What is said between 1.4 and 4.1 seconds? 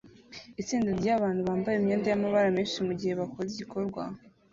bambaye imyenda yamabara menshi mugihe bakora igikorwa